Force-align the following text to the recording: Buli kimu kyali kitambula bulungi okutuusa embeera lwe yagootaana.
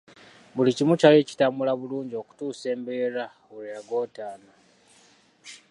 Buli 0.55 0.71
kimu 0.77 0.93
kyali 0.99 1.29
kitambula 1.29 1.71
bulungi 1.79 2.15
okutuusa 2.21 2.65
embeera 2.75 3.25
lwe 3.49 3.65
yagootaana. 3.73 4.51